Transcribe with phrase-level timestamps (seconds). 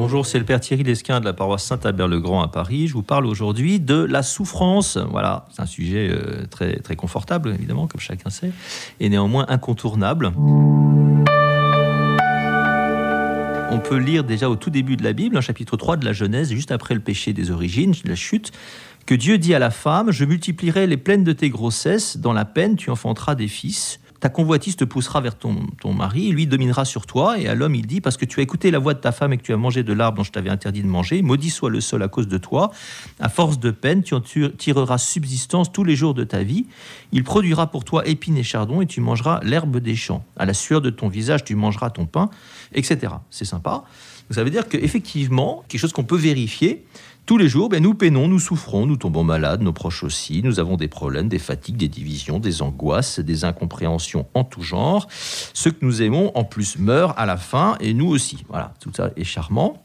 [0.00, 2.88] Bonjour, c'est le Père Thierry Lesquin de la paroisse Saint-Albert-le-Grand à Paris.
[2.88, 4.96] Je vous parle aujourd'hui de la souffrance.
[4.96, 8.50] Voilà, c'est un sujet euh, très, très confortable, évidemment, comme chacun sait,
[8.98, 10.32] et néanmoins incontournable.
[13.70, 16.14] On peut lire déjà au tout début de la Bible, un chapitre 3 de la
[16.14, 18.52] Genèse, juste après le péché des origines, la chute,
[19.04, 22.46] que Dieu dit à la femme, je multiplierai les plaines de tes grossesses, dans la
[22.46, 26.84] peine tu enfanteras des fils ta convoitise te poussera vers ton, ton mari, lui dominera
[26.84, 29.00] sur toi, et à l'homme il dit, parce que tu as écouté la voix de
[29.00, 31.22] ta femme et que tu as mangé de l'arbre dont je t'avais interdit de manger,
[31.22, 32.70] maudit soit le sol à cause de toi,
[33.18, 36.66] à force de peine, tu en tireras subsistance tous les jours de ta vie,
[37.12, 40.54] il produira pour toi épines et chardons, et tu mangeras l'herbe des champs, à la
[40.54, 42.28] sueur de ton visage tu mangeras ton pain,
[42.74, 43.14] etc.
[43.30, 43.84] C'est sympa.
[44.34, 46.84] Ça veut dire qu'effectivement, quelque chose qu'on peut vérifier,
[47.26, 50.58] tous les jours, ben, nous peinons, nous souffrons, nous tombons malades, nos proches aussi, nous
[50.58, 55.06] avons des problèmes, des fatigues, des divisions, des angoisses, des incompréhensions en tout genre.
[55.54, 58.44] Ceux que nous aimons, en plus, meurent à la fin, et nous aussi.
[58.48, 59.80] Voilà, tout ça est charmant.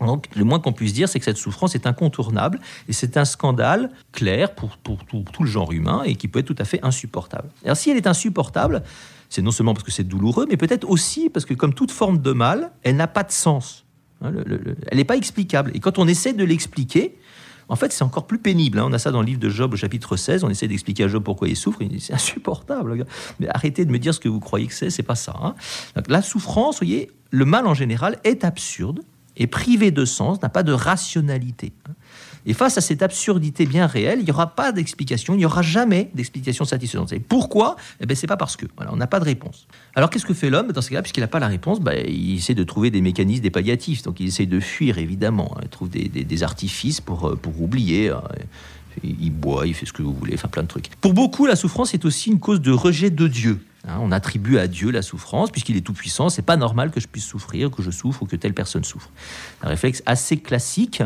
[0.00, 3.24] Donc, le moins qu'on puisse dire, c'est que cette souffrance est incontournable et c'est un
[3.24, 6.64] scandale clair pour, pour tout, tout, le genre humain et qui peut être tout à
[6.64, 7.48] fait insupportable.
[7.64, 8.82] Alors, si elle est insupportable,
[9.30, 12.18] c'est non seulement parce que c'est douloureux, mais peut-être aussi parce que, comme toute forme
[12.18, 13.83] de mal, elle n'a pas de sens.
[14.22, 14.32] Hein,
[14.88, 15.70] elle n'est pas explicable.
[15.74, 17.16] Et quand on essaie de l'expliquer,
[17.68, 18.78] en fait, c'est encore plus pénible.
[18.78, 18.84] Hein.
[18.86, 20.44] On a ça dans le livre de Job au chapitre 16.
[20.44, 21.80] On essaie d'expliquer à Job pourquoi il souffre.
[21.98, 23.06] C'est insupportable.
[23.40, 24.90] Mais arrêtez de me dire ce que vous croyez que c'est.
[24.90, 25.34] C'est pas ça.
[25.42, 25.54] Hein.
[26.08, 29.00] la souffrance, vous voyez, le mal en général est absurde,
[29.36, 31.72] est privé de sens, n'a pas de rationalité.
[32.46, 35.62] Et face à cette absurdité bien réelle, il n'y aura pas d'explication, il n'y aura
[35.62, 37.12] jamais d'explication satisfaisante.
[37.12, 37.76] Et pourquoi?
[38.00, 38.66] Eh bien, c'est pas parce que.
[38.76, 39.66] Voilà, on n'a pas de réponse.
[39.94, 41.02] Alors, qu'est-ce que fait l'homme dans ce cas-là?
[41.02, 44.02] Puisqu'il n'a pas la réponse, ben, il essaie de trouver des mécanismes, des palliatifs.
[44.02, 45.56] Donc, il essaie de fuir, évidemment.
[45.62, 48.10] Il trouve des, artifices pour, euh, pour oublier.
[48.10, 48.22] Hein.
[49.02, 50.88] Il boit, il fait ce que vous voulez, enfin plein de trucs.
[51.00, 53.60] Pour beaucoup, la souffrance est aussi une cause de rejet de Dieu.
[53.86, 53.98] Hein.
[54.00, 56.28] on attribue à Dieu la souffrance, puisqu'il est tout-puissant.
[56.28, 59.10] C'est pas normal que je puisse souffrir, que je souffre ou que telle personne souffre.
[59.62, 61.02] Un réflexe assez classique.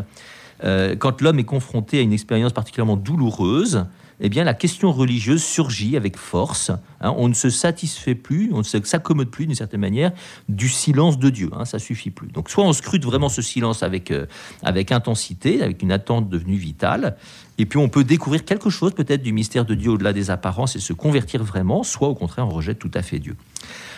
[0.64, 3.86] Euh, quand l'homme est confronté à une expérience particulièrement douloureuse,
[4.20, 6.72] eh bien, la question religieuse surgit avec force.
[7.00, 7.14] Hein.
[7.16, 10.10] on ne se satisfait plus, on ne s'accommode plus d'une certaine manière
[10.48, 11.50] du silence de Dieu.
[11.52, 12.28] Hein, ça suffit plus.
[12.28, 14.26] Donc, soit on scrute vraiment ce silence avec, euh,
[14.62, 17.16] avec intensité, avec une attente devenue vitale,
[17.58, 20.74] et puis on peut découvrir quelque chose peut-être du mystère de Dieu au-delà des apparences
[20.74, 23.36] et se convertir vraiment, soit au contraire on rejette tout à fait Dieu.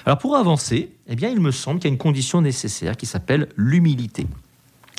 [0.04, 3.06] Alors pour avancer, eh bien, il me semble qu'il y a une condition nécessaire qui
[3.06, 4.26] s'appelle l'humilité.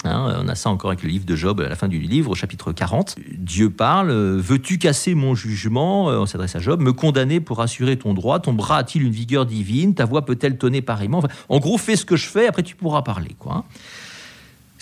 [0.03, 2.31] Hein, on a ça encore avec le livre de Job à la fin du livre,
[2.31, 3.15] au chapitre 40.
[3.37, 6.05] Dieu parle Veux-tu casser mon jugement?
[6.05, 6.81] On s'adresse à Job.
[6.81, 9.93] Me condamner pour assurer ton droit Ton bras a-t-il une vigueur divine?
[9.93, 11.23] Ta voix peut-elle tonner pareillement?
[11.49, 13.35] En gros, fais ce que je fais, après tu pourras parler.
[13.37, 13.57] Quoi.
[13.57, 13.63] Hein.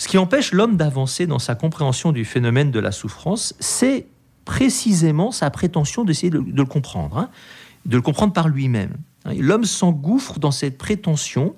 [0.00, 4.06] Ce qui empêche l'homme d'avancer dans sa compréhension du phénomène de la souffrance, c'est
[4.46, 7.28] précisément sa prétention d'essayer de, le comprendre, hein,
[7.84, 8.94] de le comprendre par lui-même.
[9.26, 11.54] L'homme s'engouffre dans cette prétention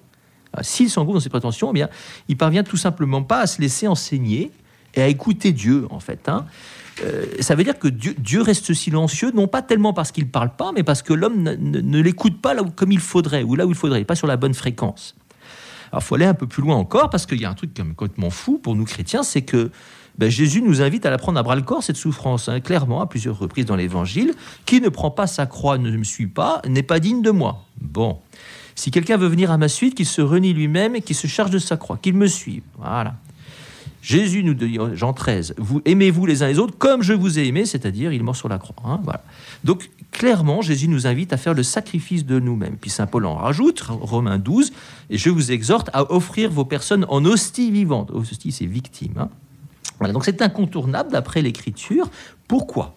[0.60, 1.88] s'il s'engouffre dans ses prétentions, eh bien,
[2.28, 4.50] il parvient tout simplement pas à se laisser enseigner
[4.94, 6.28] et à écouter Dieu, en fait.
[6.28, 6.44] Hein.
[7.02, 10.54] Euh, ça veut dire que Dieu, reste silencieux, non pas tellement parce qu'il ne parle
[10.54, 13.66] pas, mais parce que l'homme ne, l'écoute pas là où, comme il faudrait, ou là
[13.66, 15.14] où il faudrait, pas sur la bonne fréquence.
[15.91, 17.70] Alors, il faut aller un peu plus loin encore, parce qu'il y a un truc
[17.96, 19.70] complètement fou pour nous chrétiens, c'est que
[20.18, 23.00] ben, Jésus nous invite à la prendre à bras le corps, cette souffrance, hein, clairement,
[23.00, 24.34] à plusieurs reprises dans l'Évangile.
[24.66, 27.64] Qui ne prend pas sa croix, ne me suit pas, n'est pas digne de moi.
[27.80, 28.18] Bon.
[28.75, 31.50] Si quelqu'un veut venir à ma suite, qu'il se renie lui-même et qu'il se charge
[31.50, 32.62] de sa croix, qu'il me suive.
[32.78, 33.15] Voilà.
[34.03, 37.47] Jésus nous dit, Jean 13, vous aimez-vous les uns les autres comme je vous ai
[37.47, 38.75] aimé, c'est-à-dire il mort sur la croix.
[38.84, 39.22] Hein, voilà.
[39.62, 42.77] Donc clairement, Jésus nous invite à faire le sacrifice de nous-mêmes.
[42.81, 44.72] Puis Saint Paul en rajoute, Romains 12,
[45.09, 48.10] et je vous exhorte à offrir vos personnes en hostie vivante.
[48.10, 49.15] Hostie, c'est victime.
[49.19, 49.28] Hein.
[50.00, 52.10] Voilà, donc c'est incontournable d'après l'Écriture.
[52.49, 52.97] Pourquoi?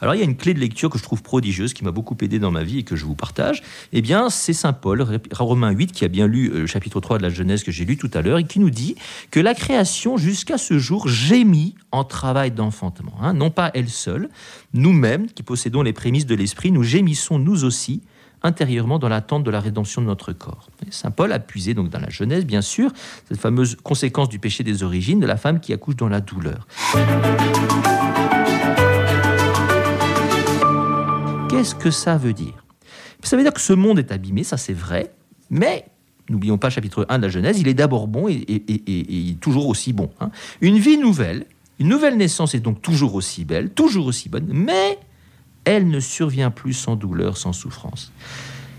[0.00, 2.16] Alors il y a une clé de lecture que je trouve prodigieuse, qui m'a beaucoup
[2.20, 3.62] aidé dans ma vie et que je vous partage.
[3.92, 7.18] Eh bien, c'est Saint Paul, Romains 8, qui a bien lu euh, le chapitre 3
[7.18, 8.96] de la Genèse que j'ai lu tout à l'heure, et qui nous dit
[9.30, 13.14] que la création, jusqu'à ce jour, gémit en travail d'enfantement.
[13.20, 13.34] Hein.
[13.34, 14.28] non pas elle seule,
[14.72, 18.02] nous-mêmes, qui possédons les prémices de l'esprit, nous gémissons nous aussi
[18.42, 20.68] intérieurement dans l'attente de la rédemption de notre corps.
[20.90, 22.90] Saint Paul a puisé donc dans la Genèse, bien sûr,
[23.28, 26.66] cette fameuse conséquence du péché des origines de la femme qui accouche dans la douleur.
[31.50, 32.64] Qu'est-ce que ça veut dire?
[33.24, 35.12] Ça veut dire que ce monde est abîmé, ça c'est vrai,
[35.50, 35.84] mais
[36.28, 40.10] n'oublions pas chapitre 1 de la Genèse, il est d'abord bon et, toujours aussi bon.
[40.20, 40.30] Hein.
[40.60, 41.46] Une vie nouvelle,
[41.80, 44.98] une nouvelle naissance est donc toujours aussi belle, toujours aussi bonne, mais
[45.64, 48.12] elle ne survient plus sans douleur, sans souffrance.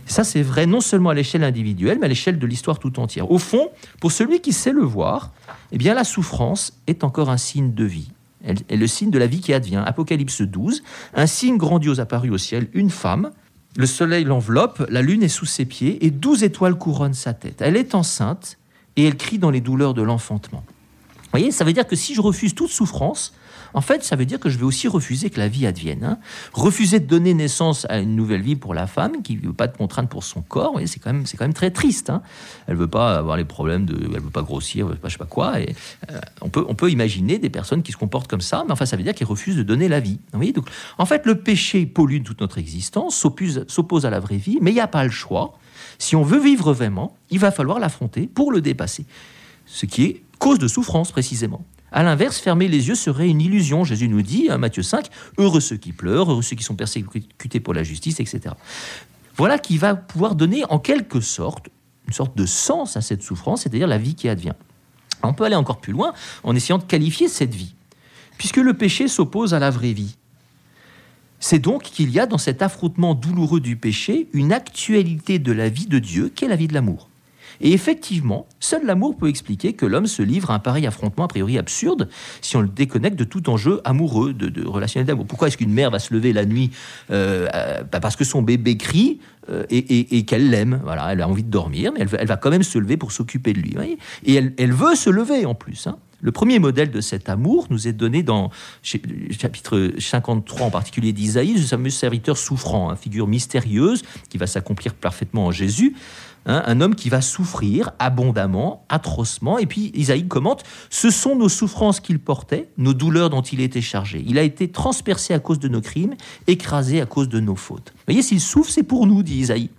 [0.06, 3.32] Ça, c'est vrai non seulement à l'échelle individuelle, mais à l'échelle de l'histoire tout entière.
[3.32, 3.70] Au fond,
[4.00, 5.32] pour celui qui sait le voir,
[5.72, 8.12] eh bien, la souffrance est encore un signe de vie
[8.46, 9.84] est le signe de la vie qui advient.
[9.86, 10.84] Apocalypse 12,
[11.14, 13.32] un signe grandiose apparu au ciel, une femme,
[13.78, 17.62] le soleil l'enveloppe, la lune est sous ses pieds et douze étoiles couronnent sa tête.
[17.62, 18.58] Elle est enceinte
[18.98, 20.64] et elle crie dans les douleurs de l'enfantement.
[21.32, 23.34] Vous voyez, ça veut dire que si je refuse toute souffrance,
[23.74, 26.04] en fait, ça veut dire que je vais aussi refuser que la vie advienne.
[26.04, 26.18] Hein.
[26.52, 29.68] Refuser de donner naissance à une nouvelle vie pour la femme qui ne veut pas
[29.68, 32.10] de contrainte pour son corps, c'est quand, même, quand même très triste.
[32.10, 32.22] Hein.
[32.68, 33.96] Elle ne veut pas avoir les problèmes de.
[33.96, 35.62] Elle ne veut pas grossir, je ne sais pas quoi.
[35.62, 35.74] Et,
[36.10, 38.86] euh, on, peut, on peut imaginer des personnes qui se comportent comme ça, mais enfin,
[38.86, 40.20] ça veut dire qu'elles refusent de donner la vie.
[40.34, 40.68] Vous Donc,
[40.98, 44.76] en fait, le péché pollue toute notre existence, s'oppose à la vraie vie, mais il
[44.76, 45.54] n'y a pas le choix.
[45.98, 49.06] Si on veut vivre vraiment, il va falloir l'affronter pour le dépasser.
[49.74, 51.64] Ce qui est cause de souffrance précisément.
[51.94, 53.84] À l'inverse, fermer les yeux serait une illusion.
[53.84, 55.08] Jésus nous dit, à Matthieu 5,
[55.38, 58.56] heureux ceux qui pleurent, heureux ceux qui sont persécutés pour la justice, etc.
[59.38, 61.70] Voilà qui va pouvoir donner en quelque sorte
[62.08, 64.54] une sorte de sens à cette souffrance, c'est-à-dire la vie qui advient.
[65.24, 66.14] On peut aller encore plus loin
[66.44, 67.74] en essayant de qualifier cette vie,
[68.38, 70.18] puisque le péché s'oppose à la vraie vie.
[71.40, 75.70] C'est donc qu'il y a dans cet affrontement douloureux du péché une actualité de la
[75.70, 77.11] vie de Dieu, qui est la vie de l'amour.
[77.60, 81.28] Et effectivement, seul l'amour peut expliquer que l'homme se livre à un pareil affrontement a
[81.28, 82.10] priori absurde
[82.42, 85.26] si on le déconnecte de tout enjeu amoureux, de, relationnel d'amour.
[85.26, 86.72] Pourquoi est-ce qu'une mère va se lever la nuit
[87.12, 89.20] euh, euh, bah Parce que son bébé crie
[89.50, 90.80] euh, et, qu'elle l'aime.
[90.84, 93.54] Voilà, elle a envie de dormir, mais elle, va quand même se lever pour s'occuper
[93.54, 93.76] de lui.
[94.24, 95.88] et elle, veut se lever en plus.
[95.88, 95.98] Hein.
[96.22, 98.52] Le premier modèle de cet amour nous est donné dans
[98.94, 104.46] le chapitre 53 en particulier d'Isaïe, ce fameux serviteur souffrant, hein, figure mystérieuse qui va
[104.46, 105.96] s'accomplir parfaitement en Jésus.
[106.48, 109.60] Hein, un homme qui va souffrir abondamment, atrocement.
[109.60, 113.82] Et puis Isaïe commente, ce sont nos souffrances qu'il portait, nos douleurs dont il était
[113.82, 114.24] chargé.
[114.28, 116.16] Il a été transpercé à cause de nos crimes,
[116.48, 117.94] écrasé à cause de nos fautes.
[117.96, 119.70] Vous voyez, s'il souffre, c'est pour nous, dit Isaïe,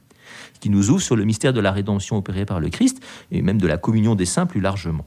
[0.60, 3.58] qui nous ouvre sur le mystère de la rédemption opérée par le Christ, et même
[3.58, 5.04] de la communion des saints plus largement.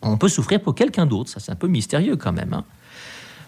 [0.00, 2.54] On peut souffrir pour quelqu'un d'autre, ça c'est un peu mystérieux quand même.
[2.54, 2.64] Hein.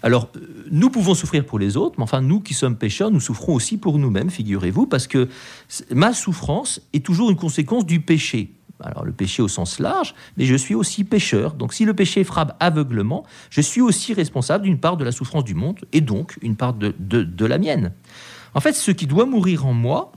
[0.02, 0.28] Alors,
[0.70, 3.76] nous pouvons souffrir pour les autres, mais enfin, nous qui sommes pécheurs, nous souffrons aussi
[3.76, 5.28] pour nous-mêmes, figurez-vous, parce que
[5.90, 8.52] ma souffrance est toujours une conséquence du péché.
[8.80, 11.54] Alors, le péché au sens large, mais je suis aussi pécheur.
[11.54, 15.44] Donc, si le péché frappe aveuglement, je suis aussi responsable d'une part de la souffrance
[15.44, 17.92] du monde, et donc une part de, la mienne.
[18.54, 20.12] En fait, ce qui doit mourir en moi,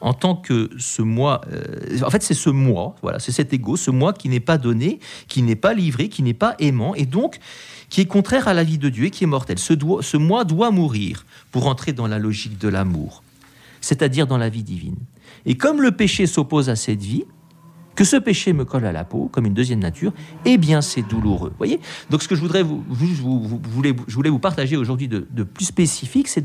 [0.00, 3.76] en tant que ce moi, euh, en fait, c'est ce moi, voilà, c'est cet ego,
[3.76, 4.98] ce moi qui n'est pas donné,
[5.28, 7.38] qui n'est pas livré, qui n'est pas aimant, et donc
[7.90, 9.58] qui est contraire à la vie de Dieu et qui est mortel.
[9.58, 13.22] Ce, ce moi doit mourir pour entrer dans la logique de l'amour,
[13.80, 14.96] c'est-à-dire dans la vie divine.
[15.44, 17.24] Et comme le péché s'oppose à cette vie,
[18.00, 20.14] que ce péché me colle à la peau comme une deuxième nature,
[20.46, 21.52] eh bien c'est douloureux.
[21.58, 21.80] Voyez?
[22.08, 25.66] Donc ce que je voudrais vous, vous, voulez, je voulais vous partager aujourd'hui de, plus
[25.66, 26.42] spécifique, c'est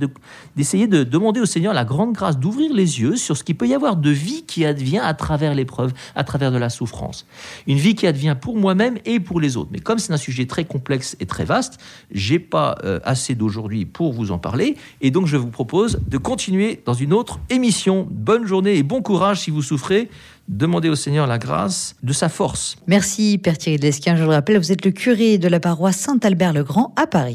[0.58, 3.70] d'essayer de, demander au Seigneur la grande grâce d'ouvrir les yeux sur ce qu'il peut
[3.70, 7.26] y avoir de vie qui advient à travers l'épreuve, à travers de la souffrance.
[7.68, 9.70] Une vie qui advient pour moi-même et pour les autres.
[9.72, 11.80] Mais comme c'est un sujet très complexe et très vaste,
[12.12, 16.18] j'ai pas euh, assez d'aujourd'hui pour vous en parler, et donc je vous propose de
[16.18, 18.06] continuer dans une autre émission.
[18.12, 20.10] Bonne journée et bon courage si vous souffrez.
[20.48, 22.76] Demandez au Seigneur la grâce de sa force.
[22.86, 24.16] Merci Père Thierry Lesquin.
[24.16, 27.34] Je le rappelle, vous êtes le curé de la paroisse Saint-Albert-le-Grand à Paris.